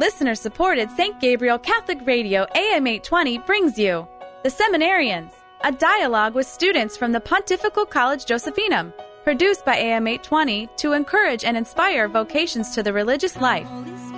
[0.00, 1.20] Listener supported St.
[1.20, 4.08] Gabriel Catholic Radio AM 820 brings you
[4.42, 5.30] The Seminarians,
[5.62, 11.44] a dialogue with students from the Pontifical College Josephinum, produced by AM 820 to encourage
[11.44, 13.68] and inspire vocations to the religious life.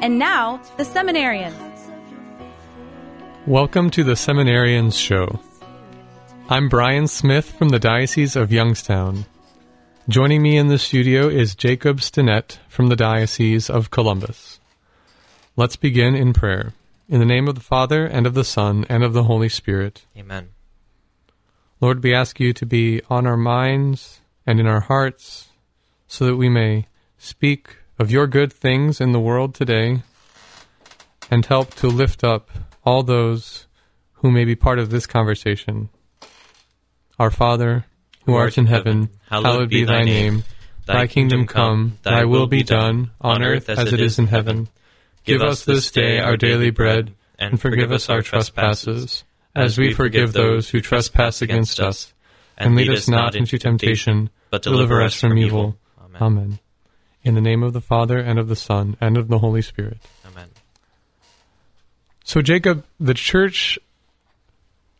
[0.00, 1.52] And now, The Seminarians.
[3.46, 5.38] Welcome to the Seminarians Show.
[6.48, 9.26] I'm Brian Smith from the Diocese of Youngstown.
[10.08, 14.58] Joining me in the studio is Jacob Stinnett from the Diocese of Columbus.
[15.58, 16.74] Let's begin in prayer.
[17.08, 20.04] In the name of the Father, and of the Son, and of the Holy Spirit.
[20.14, 20.50] Amen.
[21.80, 25.48] Lord, we ask you to be on our minds and in our hearts
[26.06, 30.02] so that we may speak of your good things in the world today
[31.30, 32.50] and help to lift up
[32.84, 33.66] all those
[34.16, 35.88] who may be part of this conversation.
[37.18, 37.86] Our Father,
[38.26, 40.44] who art in heaven, hallowed be thy name.
[40.84, 44.68] Thy kingdom come, thy will be done, on earth as it is in heaven.
[45.26, 50.32] Give us this day our daily bread, and forgive us our trespasses, as we forgive
[50.32, 52.14] those who trespass against us.
[52.56, 55.76] And lead us not into temptation, but deliver us from evil.
[56.20, 56.58] Amen.
[57.22, 59.98] In the name of the Father, and of the Son, and of the Holy Spirit.
[60.24, 60.48] Amen.
[62.24, 63.78] So, Jacob, the church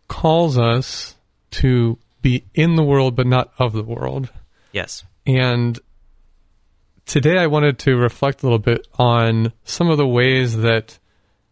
[0.08, 1.14] calls us
[1.52, 4.30] to be in the world, but not of the world.
[4.72, 5.04] Yes.
[5.24, 5.78] And
[7.06, 10.98] today I wanted to reflect a little bit on some of the ways that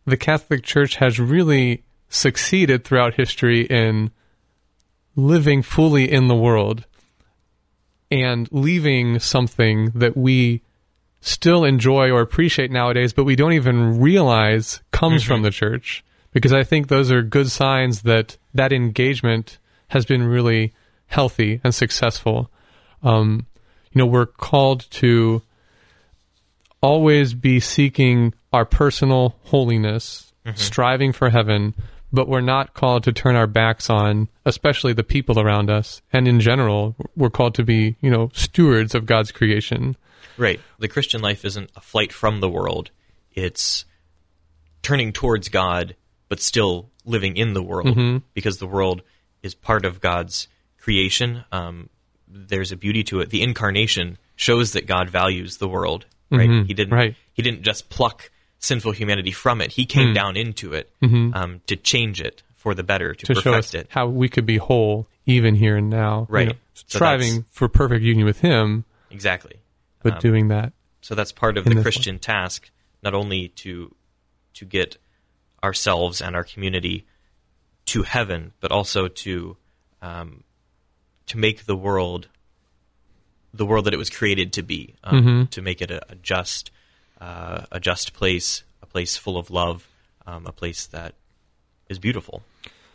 [0.04, 4.10] the Catholic Church has really succeeded throughout history in
[5.16, 6.84] living fully in the world
[8.10, 10.60] and leaving something that we
[11.20, 16.04] still enjoy or appreciate nowadays, but we don't even realize comes from the church.
[16.32, 20.74] Because I think those are good signs that that engagement has been really
[21.06, 22.50] healthy and successful.
[23.02, 23.46] Um,
[23.94, 25.42] you know, we're called to
[26.80, 31.74] always be seeking our personal holiness, striving for heaven,
[32.12, 36.02] but we're not called to turn our backs on, especially the people around us.
[36.12, 39.96] And in general, we're called to be, you know, stewards of God's creation.
[40.36, 40.60] Right.
[40.78, 42.90] The Christian life isn't a flight from the world.
[43.32, 43.84] It's
[44.82, 45.96] turning towards God,
[46.28, 47.96] but still living in the world
[48.34, 49.02] because the world
[49.42, 50.48] is part of God's
[50.78, 51.44] creation.
[51.50, 51.88] Um,
[52.36, 53.30] there's a beauty to it.
[53.30, 56.04] The incarnation shows that God values the world.
[56.30, 56.50] Right.
[56.50, 56.66] Mhm.
[56.66, 56.92] He didn't.
[56.94, 57.14] Right.
[57.32, 59.70] He didn't just pluck sinful humanity from it.
[59.72, 63.52] He came down into it um, to change it for the better, to, to show
[63.52, 63.86] perfect us it.
[63.90, 66.20] how we could be whole even here and now.
[66.28, 66.48] you Right.
[66.48, 69.56] know, striving that's- for perfect union with Him, Exactly.
[70.02, 70.72] but Um, doing that.
[71.02, 72.70] So that's part of the Christian task,
[73.02, 73.94] not only to
[74.54, 74.96] to get
[75.62, 77.04] ourselves and our community
[77.86, 79.56] to heaven, but also to
[80.00, 80.43] um,
[81.26, 82.28] to make the world
[83.52, 85.44] the world that it was created to be, um, Mm-hmm.
[85.46, 86.70] to make it a, a just
[87.20, 89.86] uh, a just place, a place full of love,
[90.26, 91.14] um, a place that
[91.88, 92.42] is beautiful.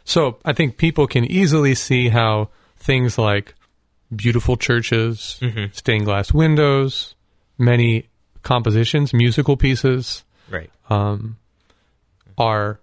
[0.03, 3.56] So I think people can easily see how things like
[4.13, 5.72] beautiful churches, Mm-hmm.
[5.72, 7.16] stained glass windows,
[7.57, 8.09] many
[8.44, 10.69] compositions, musical pieces Right.
[12.38, 12.79] are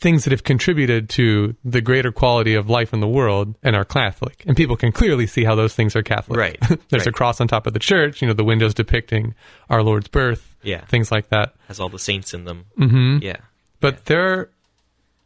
[0.00, 3.84] things that have contributed to the greater quality of life in the world and are
[3.84, 4.44] Catholic.
[4.46, 6.38] And people can clearly see how those things are Catholic.
[6.38, 6.62] Right.
[6.88, 9.34] There's a cross on top of the church, you know, the windows depicting
[9.68, 10.84] our Lord's birth, Yeah.
[10.84, 11.54] things like that.
[11.66, 12.66] Has all the saints in them.
[12.78, 13.18] Mm-hmm.
[13.22, 13.36] Yeah.
[13.80, 14.50] But there,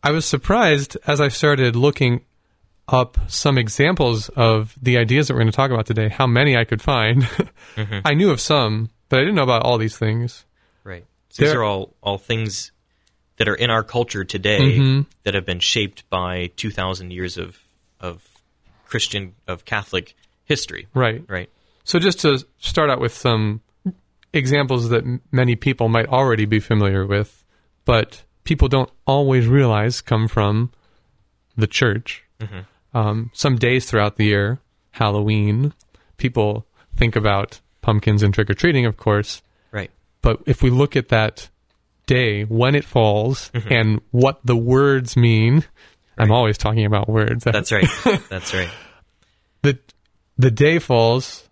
[0.02, 2.24] I was surprised as I started looking
[2.88, 6.56] up some examples of the ideas that we're going to talk about today, how many
[6.56, 7.28] I could find.
[8.04, 10.44] I knew of some, but I didn't know about all these things.
[10.82, 11.04] Right.
[11.28, 12.72] So these are all all things
[13.38, 15.00] that are in our culture today Mm-hmm.
[15.24, 17.58] that have been shaped by two thousand years of
[18.00, 18.26] of
[18.86, 20.86] Christian of Catholic history.
[20.94, 21.24] Right.
[21.28, 21.48] Right.
[21.84, 23.60] So just to start out with some
[24.32, 27.42] examples that m- many people might already be familiar with,
[27.84, 30.70] but people don't always realize come from
[31.56, 32.24] the church.
[32.94, 34.58] Um, some days throughout the year,
[34.90, 35.72] Halloween,
[36.16, 36.66] people
[36.96, 39.42] think about pumpkins and trick or treating, of course.
[39.70, 39.90] Right.
[40.22, 41.48] But if we look at that
[42.06, 45.64] day, when it falls, and what the words mean,
[46.18, 47.44] I'm always talking about words.
[47.44, 47.86] That's right.
[48.30, 48.70] That's right.
[49.62, 49.78] the
[50.38, 51.48] the day falls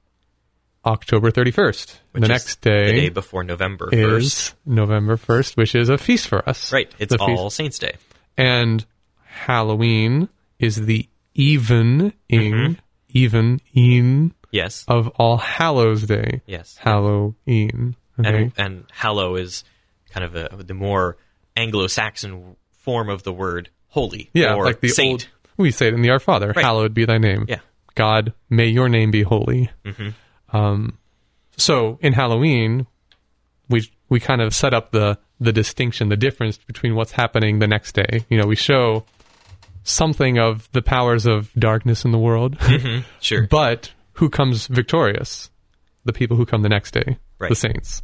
[0.84, 1.96] October 31st.
[2.12, 4.54] Which the is next day, the day before November is first.
[4.66, 6.72] November 1st, which is a feast for us.
[6.72, 6.90] Right.
[6.98, 7.38] It's The feast.
[7.40, 7.94] All Saints Day.
[8.36, 8.84] And
[9.24, 12.72] Halloween is the evening, Mm-hmm.
[13.10, 14.84] even in Yes.
[14.88, 16.40] of All Hallows Day.
[16.46, 16.76] Yes.
[16.78, 17.96] Halloween.
[18.18, 18.28] Okay.
[18.28, 19.62] And and hallow is
[20.10, 21.16] kind of a, the more
[21.56, 25.24] Anglo-Saxon form of the word holy yeah, or like the saint.
[25.24, 25.28] old.
[25.56, 26.52] We say it in the Our Father.
[26.54, 26.64] Right.
[26.64, 27.44] Hallowed be thy name.
[27.48, 27.58] Yeah.
[27.94, 29.70] God, may your name be holy.
[30.52, 30.98] Um,
[31.56, 32.86] so in Halloween,
[33.68, 37.66] we we kind of set up the the distinction, the difference between what's happening the
[37.66, 38.24] next day.
[38.28, 39.04] You know, we show
[39.82, 42.56] something of the powers of darkness in the world,
[43.20, 43.46] Sure.
[43.48, 45.50] but who comes victorious?
[46.04, 47.48] The people who come the next day, Right.
[47.48, 48.02] the saints.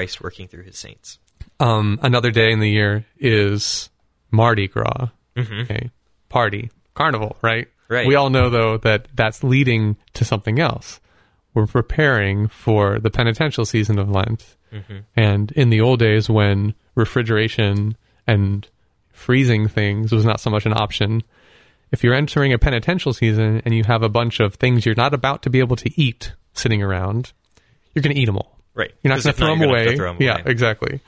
[0.00, 1.18] Christ working through his saints.
[1.58, 3.90] Um, another day in the year is
[4.30, 5.08] Mardi Gras.
[5.62, 5.90] Okay,
[6.30, 7.68] party, carnival, right?
[7.90, 8.06] Right.
[8.06, 11.00] We all know though that that's leading to something else.
[11.52, 14.56] We're preparing for the penitential season of Lent,
[15.16, 17.94] and in the old days when refrigeration
[18.26, 18.66] and
[19.12, 21.22] freezing things was not so much an option.
[21.92, 25.12] If you're entering a penitential season and you have a bunch of things you're not
[25.12, 27.34] about to be able to eat sitting around,
[27.92, 28.59] you're going to eat them all.
[28.80, 28.92] Right.
[29.02, 29.92] You're not going to throw them you're gonna have away.
[29.92, 31.00] to throw 'em Yeah, exactly.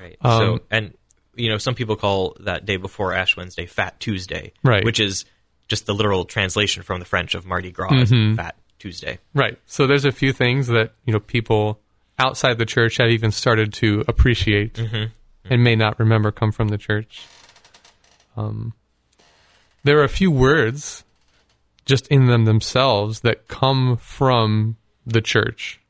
[0.00, 0.16] Right.
[0.20, 0.94] Um, so, and
[1.34, 4.84] you know, some people call that day before Ash Wednesday Fat Tuesday, Right.
[4.84, 5.24] Which is
[5.68, 8.34] just the literal translation from the French of Mardi Gras, Mm-hmm.
[8.36, 9.18] Fat Tuesday.
[9.34, 9.58] Right.
[9.66, 11.80] So there's a few things that you know people
[12.18, 16.78] outside the church have even started to appreciate and may not remember come from the
[16.78, 17.22] church.
[18.36, 18.74] Um,
[19.84, 21.02] there are a few words
[21.86, 25.80] just in them themselves that come from the church,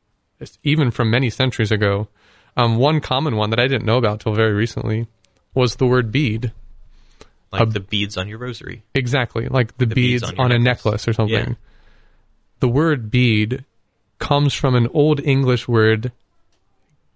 [0.62, 2.08] even from many centuries ago.
[2.56, 5.06] Um, one common one that I didn't know about till very recently
[5.54, 6.52] was the word bead.
[7.52, 8.82] Like the beads on your rosary.
[8.94, 10.84] Exactly, like the, beads beads, on on, a necklace.
[10.84, 11.48] necklace or something.
[11.50, 11.54] Yeah.
[12.60, 13.64] The word bead
[14.18, 16.12] comes from an old English word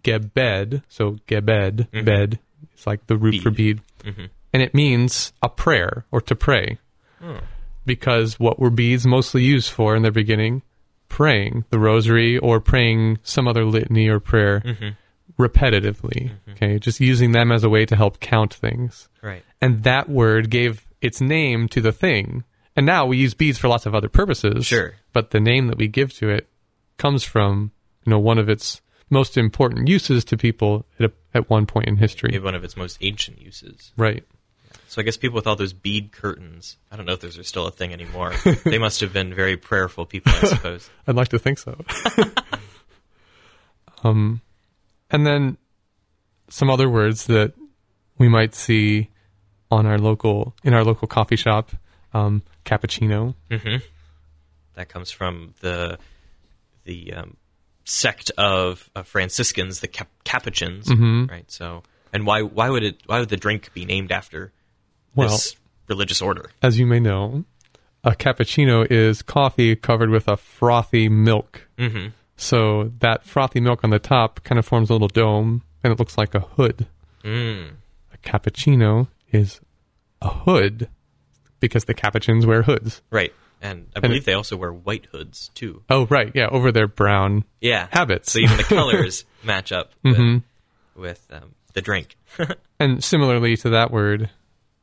[0.05, 2.05] gebed, so gebed, mm-hmm.
[2.05, 2.39] bed.
[2.73, 3.81] It's like the root for bead.
[4.05, 4.27] Mm-hmm.
[4.53, 6.79] And it means a prayer or to pray.
[7.21, 7.39] Hmm.
[7.85, 10.63] Because what were beads mostly used for in the beginning?
[11.09, 15.43] Praying the rosary or praying some other litany or prayer mm-hmm.
[15.43, 16.31] repetitively.
[16.31, 16.51] Mm-hmm.
[16.53, 19.45] Okay, just using them as a way to help count things Right.
[19.61, 22.45] and that word gave its name to the thing.
[22.77, 24.67] And now we use beads for lots of other purposes.
[24.67, 24.95] Sure.
[25.13, 26.49] But the name that we give to it
[26.97, 27.73] comes from,
[28.05, 28.81] you know, one of its
[29.11, 32.39] most important uses to people at, a, at one point in history.
[32.39, 33.93] One of its most ancient uses.
[33.97, 34.25] Right.
[34.89, 37.45] So I guess people with all those bead curtains, I don't know if those are
[37.45, 38.33] still a thing anymore.
[38.65, 40.89] they must have been very prayerful people, I suppose.
[41.07, 41.77] I'd like to think so.
[44.05, 44.41] um,
[45.11, 45.57] and then
[46.49, 47.53] some other words that
[48.17, 49.11] we might see
[49.71, 51.71] on our local in our local coffee shop,
[52.15, 53.35] um, cappuccino.
[54.75, 55.99] That comes from the
[56.85, 57.37] the um,
[57.85, 61.27] sect of, of Franciscans, the Cap- Capuchins, Mm-hmm.
[61.27, 61.51] right?
[61.51, 61.83] So,
[62.13, 64.53] and why why would it why would the drink be named after
[65.19, 65.57] Well- this
[65.89, 66.51] religious order?
[66.63, 67.45] As you may know,
[68.05, 71.67] a cappuccino is coffee covered with a frothy milk.
[71.79, 72.09] Mm-hmm.
[72.37, 75.99] So that frothy milk on the top kind of forms a little dome, and it
[75.99, 76.87] looks like a hood.
[77.25, 77.71] Mm.
[78.15, 79.61] A cappuccino is
[80.23, 80.89] a hood
[81.61, 83.03] because the Capuchins wear hoods.
[83.11, 85.83] Right, and I believe they also wear white hoods too.
[85.91, 88.33] Oh, right, yeah, over their brown Yeah, habits.
[88.33, 91.01] So even the colors match up with, Mm-hmm.
[91.01, 92.17] with um, the drink.
[92.81, 94.31] And similarly to that word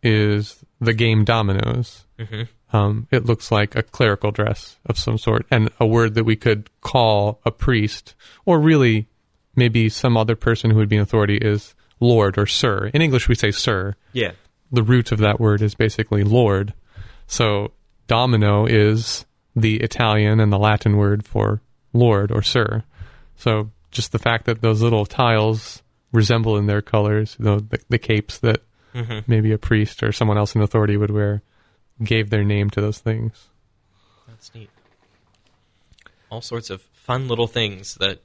[0.06, 2.06] is the game dominoes.
[2.20, 2.44] Mm-hmm.
[2.76, 6.36] Um, it looks like a clerical dress of some sort, and a word that we
[6.36, 8.16] could call a priest,
[8.46, 9.08] or really
[9.56, 12.92] maybe some other person who would be in authority is lord or sir.
[12.94, 13.96] In English, we say sir.
[14.14, 14.32] yeah,
[14.72, 16.74] The root of that word is basically lord.
[17.28, 17.72] So
[18.08, 19.26] domino is
[19.56, 21.62] the Italian and the Latin word for
[21.94, 22.84] lord or sir.
[23.38, 25.82] So just the fact that those little tiles
[26.12, 28.62] resemble in their colors, you know, the, the capes that
[29.28, 31.42] maybe a priest or someone else in authority would wear,
[32.04, 33.48] gave their name to those things.
[34.28, 34.70] that's neat.
[36.30, 38.20] All sorts of fun little things that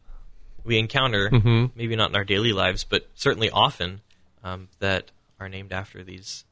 [0.64, 1.66] we encounter, Mm-hmm.
[1.76, 4.00] maybe not in our daily lives, but certainly often,
[4.44, 6.44] um, that are named after these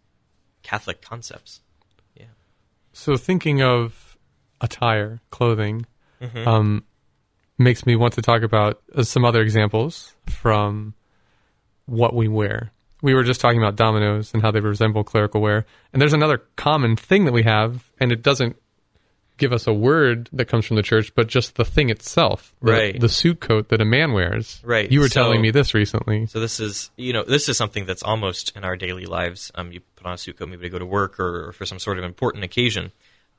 [0.63, 1.61] Catholic concepts.
[2.17, 2.27] Yeah.
[2.93, 4.17] So thinking of
[4.61, 5.87] attire, clothing,
[6.35, 6.85] um,
[7.59, 10.95] makes me want to talk about uh, some other examples from
[11.87, 12.73] what we wear.
[13.03, 16.39] We were just talking about dominoes and how they resemble clerical wear, and there's another
[16.57, 18.57] common thing that we have, and it doesn't
[19.37, 22.73] give us a word that comes from the church, but just the thing itself, the,
[22.73, 23.01] Right.
[23.01, 24.61] The suit coat that a man wears.
[24.65, 24.91] Right.
[24.91, 26.27] You were So- telling me this recently.
[26.27, 29.53] So this is, you know, this is something that's almost in our daily lives.
[29.55, 31.67] Um, you put on a suit coat maybe to go to work or, or for
[31.67, 32.91] some sort of important occasion.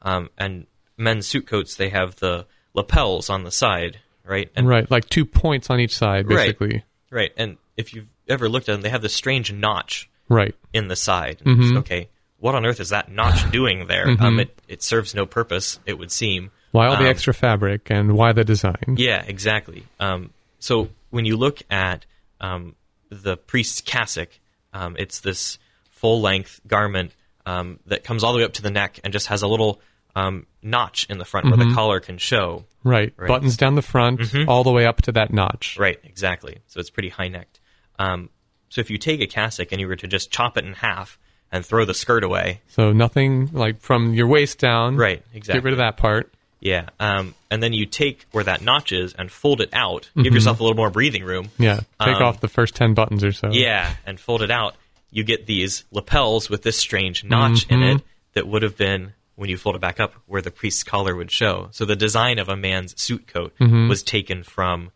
[0.02, 4.50] Um, and men's suit coats, they have the lapels on the side, right?
[4.56, 6.46] And right, like two points on each side, Right.
[6.58, 6.86] basically.
[7.12, 7.34] Right.
[7.36, 10.54] And if you've ever looked at them, they have this strange notch Right.
[10.74, 11.40] in the side.
[11.44, 11.78] Mm-hmm.
[11.78, 14.08] Okay, what on earth is that notch doing there?
[14.20, 16.52] Um, it, it serves no purpose, it would seem.
[16.72, 18.96] Why all the Um, extra fabric and why the design?
[18.98, 19.86] Yeah, exactly.
[20.00, 22.06] Um, so when you look at
[22.40, 22.76] um,
[23.10, 24.30] the priest's cassock,
[24.74, 25.58] um, it's this
[25.90, 27.12] full length garment
[27.48, 29.82] um, that comes all the way up to the neck and just has a little
[30.16, 32.66] um, notch in the front where the collar can show.
[32.84, 33.14] Right.
[33.18, 33.28] Right.
[33.28, 35.76] Buttons down the front, all the way up to that notch.
[35.80, 36.60] Right, exactly.
[36.68, 37.59] So it's pretty high necked.
[38.00, 38.30] Um,
[38.70, 41.20] so if you take a cassock and you were to just chop it in half
[41.52, 44.96] and throw the skirt away, So nothing like from your waist down.
[44.96, 45.24] right?
[45.34, 45.60] Exactly.
[45.60, 46.32] Get rid of that part.
[46.62, 50.10] Yeah, um, and then you take where that notch is and fold it out.
[50.22, 51.50] Give yourself a little more breathing room.
[51.58, 51.80] Yeah.
[52.02, 53.50] Take Um, off the first 10 buttons or so.
[53.52, 54.76] Yeah, and fold it out.
[55.10, 58.02] You get these lapels with this strange notch in it
[58.34, 61.32] that would have been when you fold it back up where the priest's collar would
[61.32, 61.70] show.
[61.72, 64.92] So the design of a man's suit coat was taken from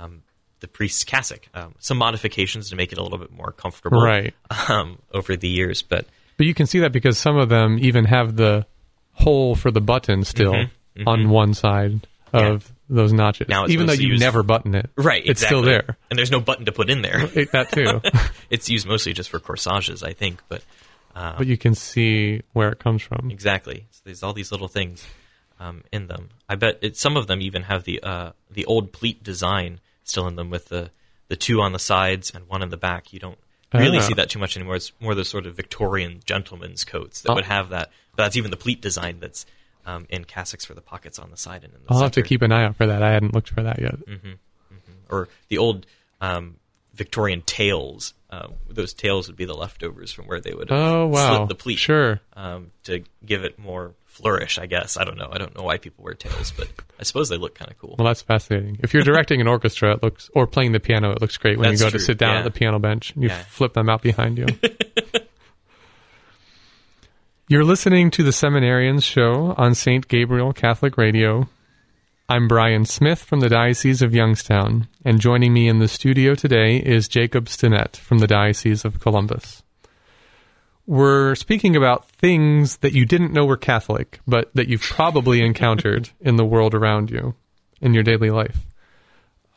[0.00, 0.22] um,
[0.62, 1.40] the priest's cassock.
[1.52, 4.34] Um, some modifications to make it a little bit more comfortable, Right.
[4.68, 6.06] Um, over the years, but
[6.38, 8.64] But you can see that because some of them even have the
[9.12, 10.66] hole for the button still
[11.06, 13.46] on one side of those notches.
[13.48, 14.88] Mm-hmm, Now even though you used- never button it.
[14.96, 15.96] right, It's still there.
[16.10, 17.26] and there's no button to put in there.
[17.52, 18.00] That too.
[18.50, 20.62] it's used mostly just for corsages, I think, but
[21.14, 23.30] but you can see where it comes from.
[23.30, 23.86] Exactly.
[23.90, 25.04] So there's all these little things
[25.60, 26.30] um, in them.
[26.48, 29.80] I bet it, some of them even have the uh, the old pleat design
[30.12, 30.90] still in them, with the
[31.28, 33.12] the two on the sides and one in the back.
[33.12, 33.38] You don't
[33.74, 34.76] really see that too much anymore.
[34.76, 37.34] It's more the sort of Victorian gentleman's coats that Oh.
[37.36, 37.90] would have that.
[38.14, 39.46] But that's even the pleat design that's
[39.86, 42.22] um, in cassocks for the pockets on the side and in the I'll have to
[42.22, 43.02] keep an eye out for that.
[43.02, 43.94] I hadn't looked for that yet.
[45.10, 45.86] or the old
[46.20, 46.56] um,
[46.94, 48.14] Victorian tails.
[48.30, 51.36] Uh, those tails would be the leftovers from where they would have Oh wow.
[51.38, 51.78] slit the pleat.
[51.78, 52.20] Sure.
[52.34, 54.58] um, to give it more flourish.
[54.58, 55.28] I guess I don't know.
[55.32, 56.68] I don't know why people wear tails, but
[57.00, 57.96] I suppose they look kind of cool.
[57.98, 58.78] Well, that's fascinating.
[58.82, 61.70] If you're directing an orchestra, it looks or playing the piano, it looks great when
[61.70, 62.38] That's you go true, to sit down yeah.
[62.40, 63.42] at the piano bench and you Yeah.
[63.44, 64.46] flip them out behind you.
[67.48, 70.06] you're listening to the Seminarians show on St.
[70.08, 71.48] Gabriel Catholic Radio.
[72.28, 76.76] I'm Brian Smith from the Diocese of Youngstown, and joining me in the studio today
[76.76, 79.62] is Jacob Stinnett from the Diocese of Columbus.
[80.86, 86.10] We're speaking about things that you didn't know were Catholic, but that you've probably encountered
[86.20, 87.34] in the world around you
[87.80, 88.66] in your daily life.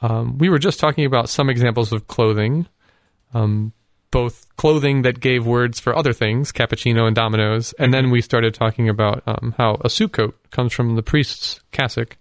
[0.01, 2.67] Um, we were just talking about some examples of clothing,
[3.33, 3.73] um,
[4.11, 8.53] both clothing that gave words for other things, cappuccino and dominoes, and then we started
[8.53, 12.17] talking about um, how a suit coat comes from the priest's cassock.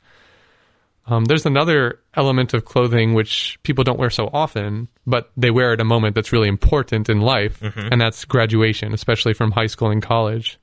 [1.06, 5.72] Um, there's another element of clothing which people don't wear so often, but they wear
[5.72, 7.60] at a moment that's really important in life,
[7.92, 10.58] and that's graduation, especially from high school and college.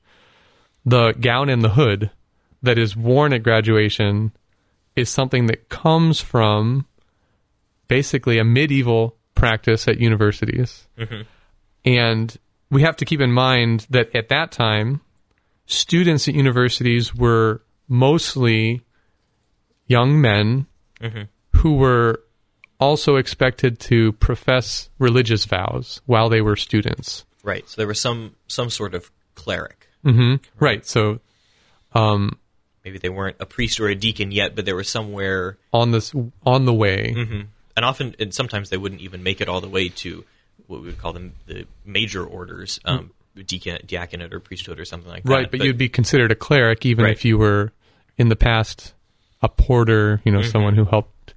[0.84, 2.10] The gown and the hood
[2.62, 4.32] that is worn at graduation
[4.96, 6.86] is something that comes from
[7.86, 10.88] basically a medieval practice at universities.
[11.84, 12.36] And
[12.70, 15.02] we have to keep in mind that at that time,
[15.66, 18.82] students at universities were mostly
[19.92, 20.66] young men
[21.00, 21.22] mm-hmm.
[21.58, 22.20] who were
[22.80, 27.24] also expected to profess religious vows while they were students.
[27.44, 27.68] Right.
[27.68, 29.88] So there was some some sort of cleric.
[30.04, 30.36] Mm-hmm.
[30.58, 30.84] Right.
[30.86, 31.20] So
[31.92, 32.38] um,
[32.84, 35.56] Maybe they weren't a priest or a deacon yet, but they were somewhere.
[35.72, 36.12] on this
[36.44, 37.42] on the way, mm-hmm.
[37.74, 40.24] And often, and sometimes they wouldn't even make it all the way to
[40.66, 43.10] what we would call them the major orders, um,
[43.46, 45.32] deacon, diaconate, or priesthood, or something like that.
[45.32, 45.50] right?
[45.50, 47.12] But, you'd be considered a cleric even Right.
[47.12, 47.72] if you were
[48.18, 48.92] in the past
[49.42, 51.34] a porter, you know, someone who helped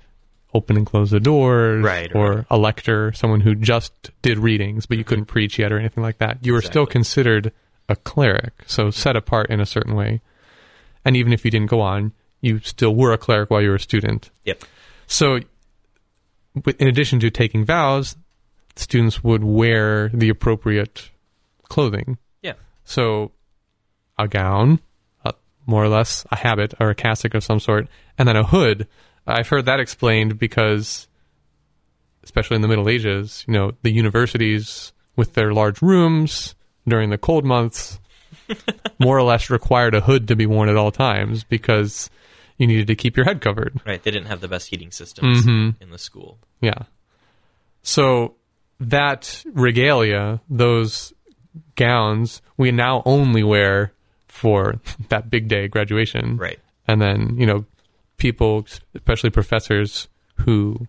[0.53, 1.85] open and close the doors, Mm-hmm.
[1.85, 2.45] Right, or right.
[2.49, 6.19] a lector, someone who just did readings, but you couldn't preach yet or anything like
[6.19, 6.37] that.
[6.45, 7.51] You were still considered
[7.89, 10.21] a cleric, so set apart in a certain way.
[11.03, 13.75] And even if you didn't go on, you still were a cleric while you were
[13.75, 14.29] a student.
[14.45, 14.63] Yep.
[15.07, 15.39] So,
[16.79, 18.15] in addition to taking vows,
[18.75, 21.09] students would wear the appropriate
[21.69, 22.17] clothing.
[22.41, 22.53] Yeah.
[22.83, 23.31] So,
[24.17, 24.79] a gown,
[25.65, 28.87] more or less a habit or a cassock of some sort, and then a hood.
[29.27, 31.07] I've heard that explained because,
[32.23, 36.55] especially in the Middle Ages, you know, the universities with their large rooms
[36.87, 37.99] during the cold months
[38.99, 42.09] more or less required a hood to be worn at all times because
[42.57, 43.81] you needed to keep your head covered.
[43.85, 44.01] Right.
[44.01, 45.81] They didn't have the best heating systems Mm-hmm.
[45.81, 46.37] in the school.
[46.61, 46.83] Yeah.
[47.81, 48.35] So
[48.79, 51.13] that regalia, those
[51.75, 53.93] gowns, we now only wear
[54.35, 56.37] for that big day graduation.
[56.37, 56.59] Right.
[56.87, 57.65] And then, you know,
[58.17, 60.07] people, especially professors
[60.45, 60.87] who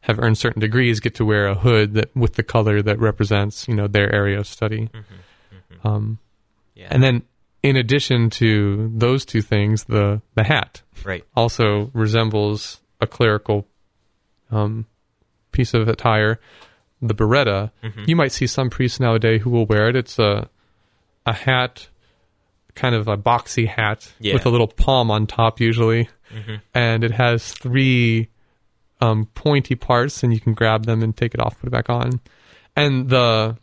[0.00, 3.68] have earned certain degrees, get to wear a hood that with the color that represents,
[3.68, 4.88] you know, their area of study.
[5.84, 6.18] Um,
[6.74, 6.88] Yeah.
[6.90, 7.22] and then,
[7.62, 11.24] in addition to those two things, the the hat right.
[11.36, 13.66] also resembles a clerical
[14.50, 14.86] um,
[15.52, 16.38] piece of attire.
[17.02, 17.70] The biretta,
[18.08, 19.94] you might see some priests nowadays who will wear it.
[19.96, 20.48] It's a
[21.26, 21.88] a hat,
[22.78, 24.34] kind of a boxy hat Yeah.
[24.34, 26.08] with a little palm on top, usually,
[26.74, 28.28] and it has three
[29.00, 31.90] um, pointy parts, and you can grab them and take it off, put it back
[31.90, 32.20] on.
[32.76, 33.56] And the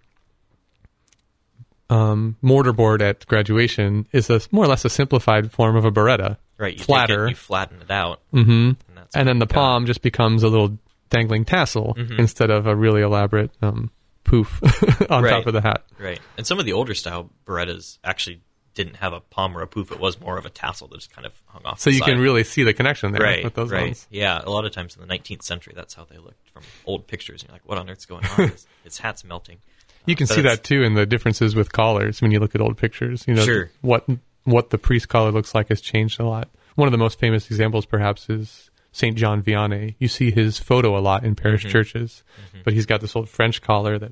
[1.89, 6.37] um, mortarboard at graduation is a more or less a simplified form of a biretta.
[6.57, 6.73] Right.
[6.73, 7.27] You take it, flatter.
[7.27, 8.21] you flatten it out.
[8.33, 8.51] Mm-hmm.
[8.51, 8.77] And,
[9.13, 9.61] and then the what you got.
[9.61, 10.77] palm just becomes a little
[11.09, 12.19] dangling tassel Mm-hmm.
[12.19, 13.91] instead of a really elaborate um,
[14.23, 14.59] poof
[15.09, 15.29] on Right.
[15.31, 15.83] top of the hat.
[15.99, 16.19] Right.
[16.37, 18.41] And some of the older style Birettas actually
[18.75, 19.91] didn't have a palm or a poof.
[19.91, 21.79] It was more of a tassel that just kind of hung off.
[21.79, 23.85] So you can really see the connection there right, with those right.
[23.85, 24.05] ones.
[24.11, 27.07] Yeah, a lot of times in the 19th century, that's how they looked from old
[27.07, 27.41] pictures.
[27.41, 28.49] And you're like, what on earth's going on?
[28.49, 29.57] his, his hat's melting.
[30.05, 32.77] You can see that too in the differences with collars when you look at old
[32.77, 33.23] pictures.
[33.27, 33.71] You know Sure.
[33.81, 34.05] what
[34.43, 36.49] what the priest collar looks like has changed a lot.
[36.75, 39.95] One of the most famous examples, perhaps, is Saint John Vianney.
[39.97, 41.71] You see his photo a lot in parish Mm-hmm.
[41.71, 42.23] churches,
[42.63, 44.11] but he's got this old French collar that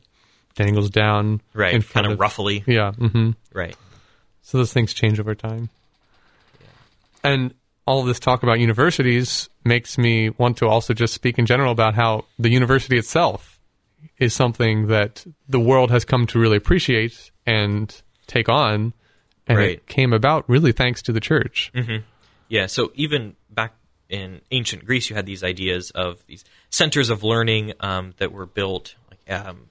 [0.56, 2.64] dangles down Right, in kind of of ruffly.
[2.66, 2.94] Yeah.
[2.94, 3.76] hmm Right.
[4.44, 5.70] So those things change over time.
[7.24, 7.54] And
[7.86, 11.96] all this talk about universities makes me want to also just speak in general about
[11.96, 13.60] how the university itself
[14.18, 18.94] is something that the world has come to really appreciate and take on.
[19.48, 19.72] And Right.
[19.72, 21.72] it came about really thanks to the church.
[22.48, 23.74] Yeah, so even back
[24.10, 28.46] in ancient Greece, you had these ideas of these centers of learning um, that were
[28.46, 28.96] built.
[29.28, 29.70] Um,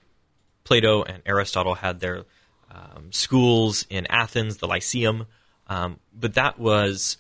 [0.65, 2.25] Plato and Aristotle had their
[2.73, 5.27] um, schools in Athens, the Lyceum,
[5.69, 7.19] um, but that was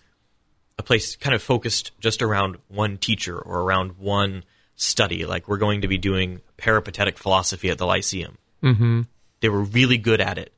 [0.78, 4.44] a place kind of focused just around one teacher or around one
[4.76, 5.26] study.
[5.26, 8.38] Like we're going to be doing peripatetic philosophy at the Lyceum.
[8.62, 9.02] Mm-hmm.
[9.40, 10.52] They were really good at it,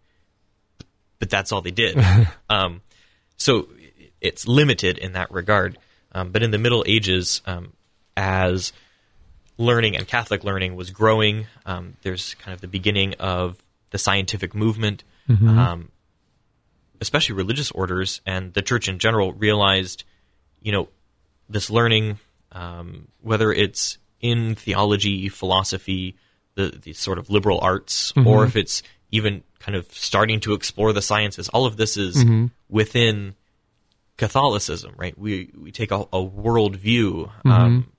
[1.18, 1.98] but that's all they did.
[2.48, 2.82] um,
[3.36, 3.68] so
[4.20, 5.78] it's limited in that regard.
[6.12, 7.72] Um, but in the Middle Ages, um,
[8.16, 8.72] as
[9.58, 13.56] learning and Catholic learning was growing, um, there's kind of the beginning of
[13.94, 15.04] the scientific movement.
[15.58, 15.88] Um,
[17.00, 20.04] especially religious orders and the church in general realized,
[20.60, 20.88] you know,
[21.48, 22.18] this learning,
[22.52, 26.16] um, whether it's in theology, philosophy,
[26.56, 28.82] the, the sort of liberal arts, or if it's
[29.12, 32.24] even kind of starting to explore the sciences, all of this is
[32.68, 33.34] within
[34.16, 35.16] Catholicism, right?
[35.16, 37.30] We we take a, a world view.
[37.44, 37.92] Um,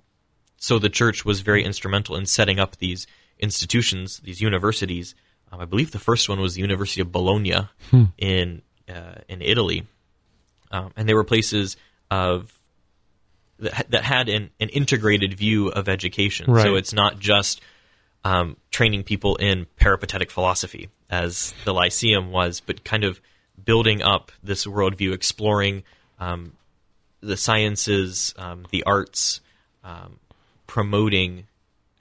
[0.57, 3.07] so the church was very instrumental in setting up these
[3.39, 5.15] institutions, these universities.
[5.55, 7.67] Um, I believe the first one was the University of Bologna
[8.17, 9.87] in uh, in Italy,
[10.71, 11.77] um, and they were places
[12.11, 12.57] of
[13.59, 16.51] that, that had an, an integrated view of education.
[16.51, 16.63] Right.
[16.63, 17.61] So it's not just
[18.23, 23.21] um, training people in peripatetic philosophy, as the Lyceum was, but kind of
[23.63, 25.83] building up this worldview, exploring
[26.19, 26.53] um,
[27.21, 29.41] the sciences, um, the arts,
[29.83, 30.19] um,
[30.67, 31.47] promoting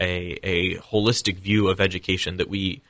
[0.01, 2.83] a, a holistic view of education that we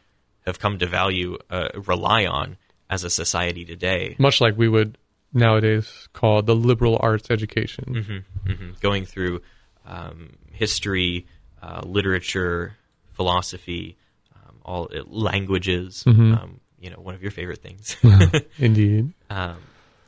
[0.45, 2.57] have come to value, uh, rely on
[2.91, 4.15] as a society today.
[4.19, 4.99] Much like we would
[5.33, 8.25] nowadays call the liberal arts education.
[8.47, 9.41] hmm Going through
[9.87, 11.27] um, history,
[11.63, 12.77] uh, literature,
[13.13, 13.97] philosophy,
[14.35, 16.05] um, all uh, languages.
[16.07, 17.97] Um, you know, one of your favorite things.
[18.59, 19.13] Indeed.
[19.31, 19.57] um,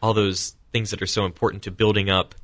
[0.03, 2.35] all those things that are so important to building up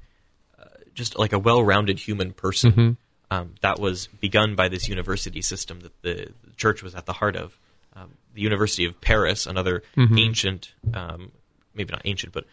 [0.58, 2.96] uh, just like a well-rounded human person.
[3.30, 7.12] Um, that was begun by this university system that the, the church was at the
[7.14, 7.58] heart of.
[8.34, 11.30] The University of Paris, another ancient, um,
[11.74, 12.44] maybe not ancient, but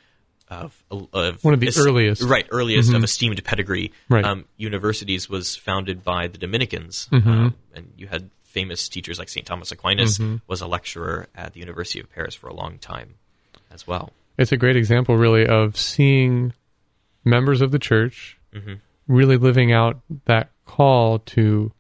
[0.50, 2.24] of, of One of the es- earliest.
[2.24, 3.92] right, earliest of esteemed pedigree.
[4.10, 4.26] Right.
[4.26, 9.46] Um, universities was founded by the Dominicans, um, and you had famous teachers like Saint
[9.46, 13.14] Thomas Aquinas was a lecturer at the University of Paris for a long time
[13.72, 14.12] as well.
[14.40, 16.54] It's a great example, really, of seeing
[17.24, 18.38] members of the church
[19.08, 21.72] really living out that call to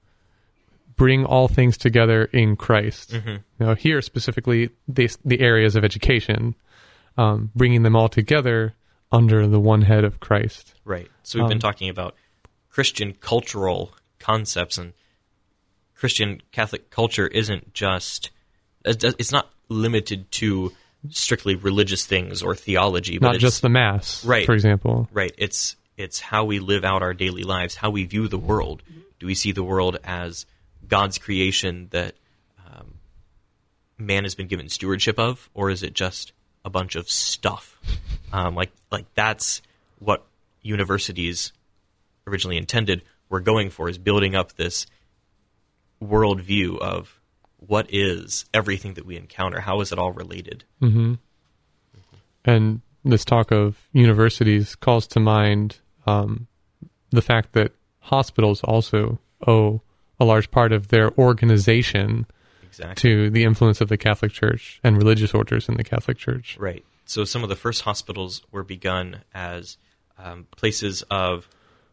[0.99, 3.11] bring all things together in Christ.
[3.13, 3.37] Mm-hmm.
[3.57, 6.53] Now, here specifically, the the areas of education,
[7.17, 8.75] um, bringing them all together
[9.11, 10.75] under the one head of Christ.
[10.85, 11.09] Right.
[11.23, 12.15] So we've been um, talking about
[12.69, 14.93] Christian cultural concepts, and
[15.95, 18.29] Christian Catholic culture isn't just
[18.85, 20.71] uh, it's not limited to
[21.09, 24.45] strictly religious things or theology, but Not just the Mass, Right.
[24.45, 25.07] for example.
[25.13, 25.33] right.
[25.37, 28.83] It's it's how we live out our daily lives, how we view the world.
[29.19, 30.45] Do we see the world as
[30.89, 32.15] God's creation that
[32.67, 32.95] um,
[33.97, 36.33] man has been given stewardship of, or is it just
[36.65, 37.79] a bunch of stuff?
[38.33, 39.61] Um, like like that's
[39.99, 40.25] what
[40.61, 41.51] universities
[42.27, 44.85] originally intended were going for is building up this
[46.01, 47.19] worldview of
[47.57, 50.63] what is everything that we encounter, how is it all related?
[52.45, 56.47] And this talk of universities calls to mind um,
[57.11, 59.81] the fact that hospitals also owe
[60.19, 62.25] a large part of their organization
[62.67, 62.95] Exactly.
[63.01, 66.57] to the influence of the Catholic Church and religious orders in the Catholic Church.
[66.59, 66.85] Right.
[67.05, 69.77] So some of the first hospitals were begun as
[70.17, 71.49] um, places of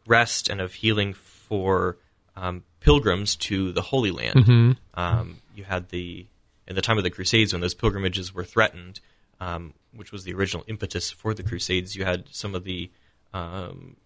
[0.06, 1.96] rest and of healing for
[2.36, 4.76] um, pilgrims to the Holy Land.
[4.94, 6.26] Um, you had the
[6.68, 9.00] in the time of the Crusades when those pilgrimages were threatened,
[9.40, 11.96] um, which was the original impetus for the Crusades.
[11.96, 12.90] You had some of the
[13.32, 13.96] um,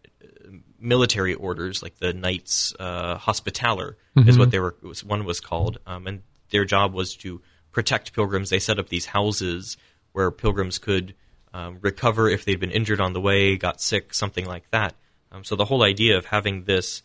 [0.79, 3.97] military orders, like the Knights uh, Hospitaller,
[4.29, 4.75] is what they were.
[4.83, 7.41] Was, one was called, um, and their job was to
[7.73, 8.51] protect pilgrims.
[8.51, 9.77] They set up these houses
[10.13, 11.15] where pilgrims could
[11.53, 14.95] um, recover if they'd been injured on the way, got sick, something like that.
[15.33, 17.03] Um, so the whole idea of having this,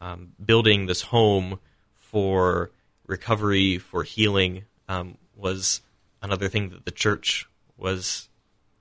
[0.00, 1.58] um, building this home
[1.98, 2.70] for
[3.06, 5.80] recovery, for healing, um, was
[6.20, 7.46] another thing that the church
[7.76, 8.28] was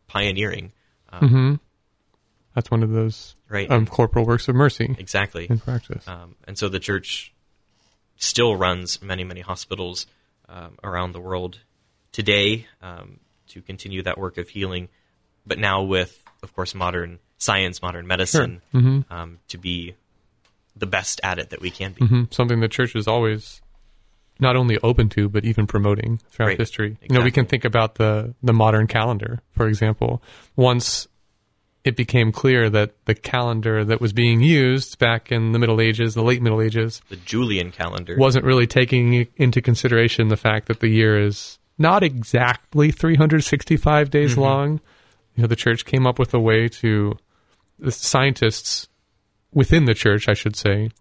[0.08, 0.74] pioneering.
[1.20, 1.56] hmm
[2.56, 3.70] That's one of those Right.
[3.72, 5.48] um, corporal works of mercy Exactly.
[5.50, 6.08] in practice.
[6.08, 7.32] Um, and so the church
[8.18, 10.06] still runs many, many hospitals
[10.50, 11.60] um, around the world
[12.12, 14.90] today um, to continue that work of healing,
[15.46, 18.62] but now with, of course, modern science, modern medicine,
[19.10, 19.96] um, to be
[20.76, 22.06] the best at it that we can be.
[22.06, 23.62] hmm Something the church is always
[24.40, 26.58] not only open to, but even promoting throughout Right.
[26.60, 26.98] history.
[27.02, 30.22] You know, we can think about the the modern calendar, for example.
[30.56, 31.08] Once
[31.84, 36.13] it became clear that the calendar that was being used back in the Middle Ages,
[36.13, 38.15] the late Middle Ages, The Julian calendar.
[38.17, 44.32] wasn't really taking into consideration the fact that the year is not exactly 365 days
[44.32, 44.41] mm-hmm.
[44.41, 44.82] long.
[45.36, 47.17] You know, the church came up with a way to
[47.80, 48.88] the scientists
[49.52, 50.91] within the church, I should say,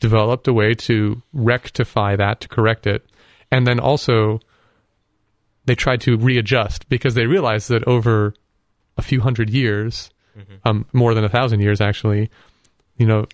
[0.00, 3.06] developed a way to rectify that, to correct it.
[3.52, 4.40] And then also
[5.64, 8.34] they tried to readjust because they realized that over
[8.96, 10.10] a few hundred years,
[10.64, 12.30] um, more than a thousand years actually,
[12.96, 13.26] you know,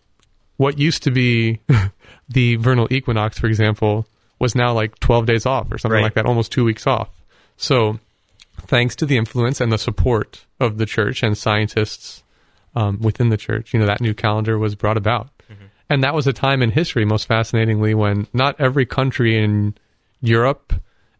[0.57, 1.61] what used to be
[2.29, 4.07] the vernal equinox, for example,
[4.39, 6.03] was now like 12 days off or something Right.
[6.05, 7.09] like that, almost two weeks off.
[7.57, 7.99] So,
[8.67, 12.23] thanks to the influence and the support of the church and scientists
[12.75, 15.29] um, within the church, you know, that new calendar was brought about.
[15.89, 19.75] And that was a time in history, most fascinatingly, when not every country in
[20.21, 20.73] Europe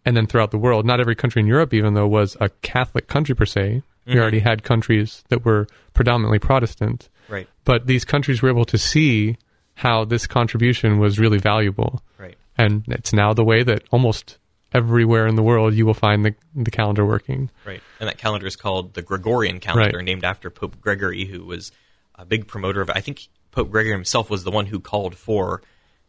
[0.05, 3.09] and then throughout the world, not every country in Europe, even though, was a Catholic
[3.09, 3.83] country per se.
[4.15, 8.79] We already had countries that were predominantly Protestant right, but these countries were able to
[8.79, 9.37] see
[9.75, 12.03] how this contribution was really valuable.
[12.19, 12.37] right.
[12.59, 14.37] And it's now the way that almost
[14.73, 17.51] everywhere in the world you will find the, the calendar working.
[17.65, 17.83] Right.
[17.99, 20.05] And that calendar is called the Gregorian calendar, Right.
[20.05, 21.73] named after Pope Gregory, who was
[22.15, 25.63] a big promoter of I think Pope Gregory himself was the one who called for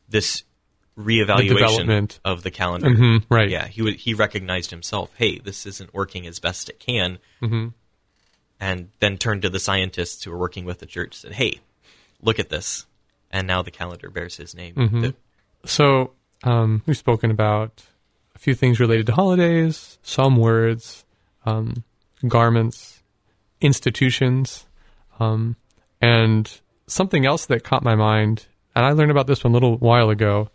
[0.10, 0.44] this
[0.98, 2.90] reevaluation of the calendar.
[2.90, 3.50] Mhm, right.
[3.50, 7.20] Yeah, he he recognized himself, hey, this isn't working as best it can.
[7.42, 7.68] Mm-hmm.
[8.62, 11.60] And then turned to the scientists who were working with the church and said, "Hey,
[12.22, 12.86] look at this."
[13.32, 14.76] And now the calendar bears his name.
[14.76, 15.02] Mm-hmm.
[15.02, 15.16] The-
[15.66, 16.12] So
[16.44, 17.84] um, we've spoken about
[18.36, 21.04] a few things related to holidays, some words,
[21.46, 21.84] um,
[22.28, 23.02] garments,
[23.62, 24.66] institutions,
[25.20, 25.56] um,
[26.02, 28.46] and something else that caught my mind,
[28.76, 30.50] and I learned about this one a little while ago,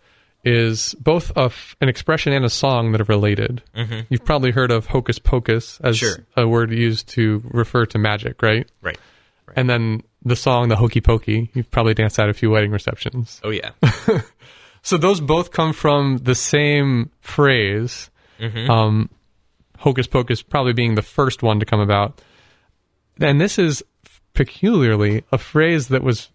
[0.47, 3.63] is both a f- an expression and a song that are related.
[3.77, 4.01] Mm-hmm.
[4.09, 6.17] You've probably heard of hocus pocus as Sure.
[6.37, 8.67] a word used to refer to magic, right?
[8.81, 8.97] right.
[9.57, 13.41] And then the song, the hokey pokey, you've probably danced at a few wedding receptions.
[13.45, 13.71] Oh yeah.
[14.83, 18.09] So those both come from the same phrase.
[18.71, 19.11] Um,
[19.79, 22.21] hocus pocus probably being the first one to come about.
[23.21, 23.83] And this is
[24.33, 26.31] peculiarly a phrase that was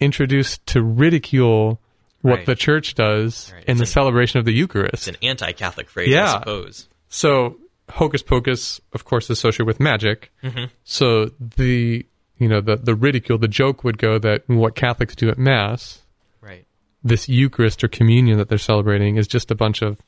[0.00, 1.80] introduced to ridicule
[2.22, 2.46] what Right.
[2.46, 3.64] the church does Right.
[3.66, 4.94] in the an- celebration of the Eucharist.
[4.94, 6.24] It's an anti-Catholic phrase, Yeah.
[6.36, 6.88] I suppose.
[7.08, 7.58] So
[7.90, 10.30] hocus pocus, of course, is associated with magic.
[10.42, 10.64] Mm-hmm.
[10.84, 12.06] So the
[12.38, 16.02] you know the the ridicule, the joke would go that what Catholics do at Mass,
[16.40, 16.64] Right.
[17.04, 20.00] this Eucharist or communion that they're celebrating, is just a bunch of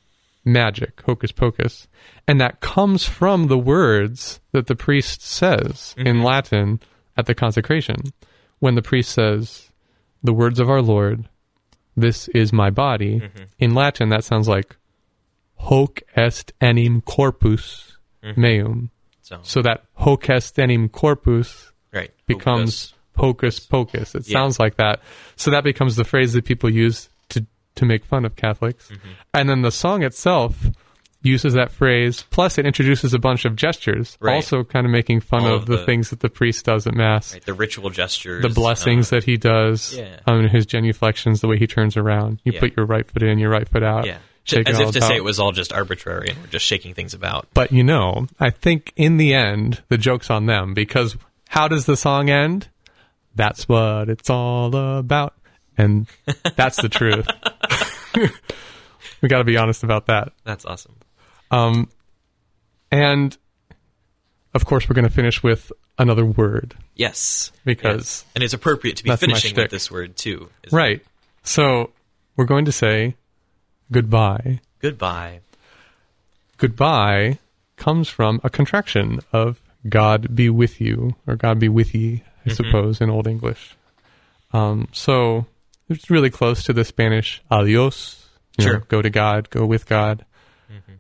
[0.45, 1.87] magic, hocus pocus,
[2.29, 6.23] and that comes from the words that the priest says in mm-hmm.
[6.23, 6.81] Latin
[7.17, 7.97] at the consecration,
[8.59, 9.71] when the priest says,
[10.23, 11.29] "The words of our Lord."
[11.97, 13.23] This is my body.
[13.59, 14.77] In Latin, that sounds like
[15.57, 17.97] hoc est enim corpus
[18.37, 18.91] meum.
[19.23, 22.11] So, So that hoc est enim corpus right.
[22.27, 24.15] becomes hocus pocus.
[24.15, 24.33] It Yeah.
[24.41, 25.01] sounds like that.
[25.37, 28.89] So that becomes the phrase that people use to to make fun of Catholics.
[28.89, 29.09] Mm-hmm.
[29.33, 30.67] And then the song itself
[31.25, 32.25] uses that phrase.
[32.31, 34.35] Plus, it introduces a bunch of gestures, Right.
[34.35, 36.87] also kind of making fun All of, of the, the- things that the priest does
[36.87, 37.33] at mass.
[37.35, 40.21] Right, the ritual gestures, The blessings uh, that he does, yeah.
[40.27, 42.41] um, his genuflections, the way he turns around.
[42.45, 42.61] You Yeah.
[42.61, 44.07] put your right foot in, your right foot out.
[44.07, 44.19] yeah,
[44.67, 47.49] as if to say it was all just arbitrary and we're just shaking things about.
[47.55, 51.17] But you know, I think in the end, the joke's on them because
[51.49, 52.69] how does the song end?
[53.35, 55.35] That's what it's all about.
[55.79, 56.07] And
[56.57, 57.27] that's the truth.
[59.23, 60.33] we got to be honest about that.
[60.45, 60.97] That's awesome.
[61.55, 61.89] Um,
[62.91, 63.37] and
[64.55, 66.75] of course, we're going to finish with another word.
[66.95, 68.25] Yes, Because Yes.
[68.35, 70.49] and it's appropriate to be finishing with this word too.
[70.65, 70.81] isn't it?
[70.83, 71.05] Right.
[71.43, 71.91] So
[72.37, 73.15] we're going to say
[73.91, 74.61] goodbye.
[74.81, 75.41] Goodbye.
[76.57, 77.39] Goodbye
[77.77, 82.51] comes from a contraction of God be with you, or God be with ye, I
[82.53, 83.77] suppose, in Old English.
[84.53, 85.47] Um, so
[85.89, 88.21] it's really close to the Spanish adios.
[88.57, 88.81] you know, Sure.
[88.89, 90.25] go to God, go with God.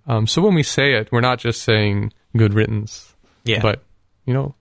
[0.06, 3.14] Um, so when we say it, we're not just saying good riddance.
[3.44, 3.60] Yeah.
[3.60, 3.82] But,
[4.26, 4.54] you know,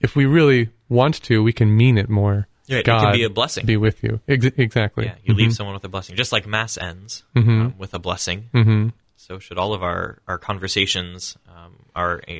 [0.00, 2.46] if we really want to, we can mean it more.
[2.66, 3.64] Yeah, it God can be a blessing.
[3.66, 4.20] Be with you.
[4.28, 5.06] Ex- exactly.
[5.06, 5.38] Yeah, you Mhm.
[5.38, 7.50] leave someone with a blessing, just like mass ends Mm-hmm.
[7.62, 8.50] um, with a blessing.
[8.52, 8.92] Mhm.
[9.16, 12.34] So should all of our our conversations, um, our uh,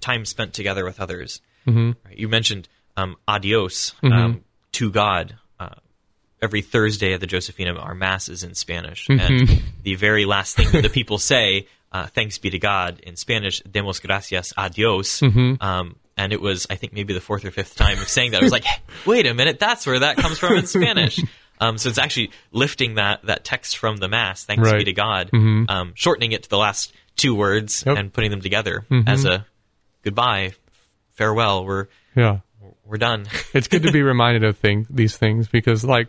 [0.00, 1.40] time spent together with others.
[1.66, 1.96] Mhm.
[2.04, 2.18] Right?
[2.18, 4.12] You mentioned um, adios Mm-hmm.
[4.12, 5.36] um, to God.
[6.42, 9.20] Every Thursday at the Josephinum, our mass is in Spanish, Mm-hmm.
[9.50, 13.14] and the very last thing that the people say, uh, "Thanks be to God" in
[13.16, 15.62] Spanish, "Demos gracias a Dios." Mm-hmm.
[15.62, 18.40] Um, and it was, I think, maybe the fourth or fifth time of saying that.
[18.40, 21.18] I was like, hey, "Wait a minute, that's where that comes from in Spanish."
[21.60, 25.30] Um, so it's actually lifting that that text from the mass, "Thanks be to God,"
[25.32, 25.70] Mhm.
[25.70, 27.96] um, shortening it to the last two words Yep.
[27.98, 29.08] and putting them together Mhm.
[29.08, 29.46] as a
[30.02, 30.54] goodbye,
[31.12, 31.64] farewell.
[31.64, 32.38] We're Yeah.
[32.84, 33.26] we're done.
[33.54, 36.08] It's good to be reminded of thing, these things because, like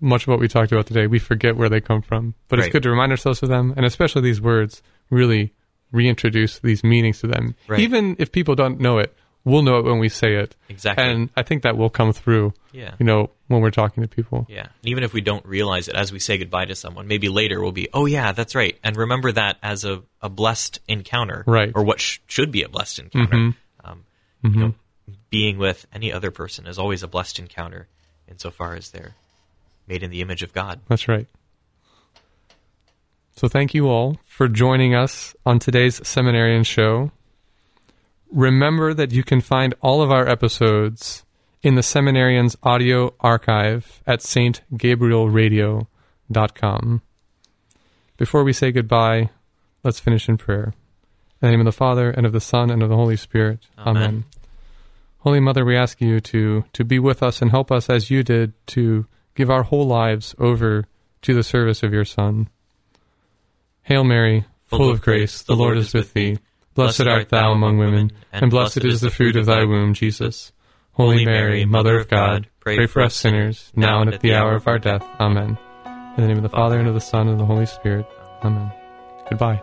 [0.00, 2.34] much of what we talked about today, we forget where they come from.
[2.48, 5.52] But it's good to remind ourselves of them, and especially these words really
[5.92, 7.54] reintroduce these meanings to them.
[7.68, 7.80] Right.
[7.80, 10.54] Even if people don't know it, we'll know it when we say it.
[10.68, 11.04] Exactly.
[11.04, 12.94] And I think that will come through, Yeah.
[13.00, 14.46] you know, when we're talking to people.
[14.48, 14.60] Yeah.
[14.82, 17.60] And even if we don't realize it as we say goodbye to someone, maybe later
[17.60, 18.78] we'll be, oh, yeah, that's right.
[18.84, 21.42] And remember that as a, a blessed encounter.
[21.46, 21.72] Right.
[21.74, 23.36] Or what sh- should be a blessed encounter.
[23.36, 23.54] Mhm.
[23.84, 24.04] Um,
[24.44, 24.74] You know,
[25.30, 27.88] being with any other person is always a blessed encounter
[28.28, 29.14] insofar as they're
[29.90, 30.80] made in the image of God.
[30.88, 31.26] That's right.
[33.36, 37.10] So thank you all for joining us on today's Seminarian show.
[38.30, 41.24] Remember that you can find all of our episodes
[41.62, 47.02] in the Seminarian's audio archive at stgabrielradio.com.
[48.16, 49.30] Before we say goodbye,
[49.82, 50.72] let's finish in prayer.
[51.42, 53.60] In the name of the Father, and of the Son, and of the Holy Spirit.
[53.78, 53.96] Amen.
[53.96, 54.24] Amen.
[55.20, 58.22] Holy Mother, we ask you to, to be with us and help us as you
[58.22, 60.86] did to give our whole lives over
[61.22, 62.48] to the service of your Son.
[63.82, 66.38] Hail Mary, full, of grace, the Lord is with thee.
[66.74, 70.52] Blessed art thou among women, and blessed is the fruit of thy womb, Jesus.
[70.92, 74.68] Holy Mary, Mother of God, pray for us sinners, now and at the hour of
[74.68, 75.06] our death.
[75.18, 75.58] Amen.
[76.16, 78.06] In the name of the Father, and of the Son, and of the Holy Spirit.
[78.42, 78.70] Amen.
[79.28, 79.62] Goodbye.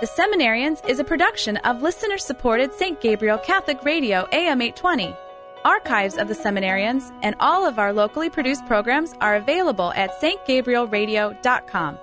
[0.00, 3.00] The Seminarians is a production of listener supported St.
[3.00, 5.16] Gabriel Catholic Radio AM 820.
[5.64, 11.98] Archives of the Seminarians and all of our locally produced programs are available at stgabrielradio.com.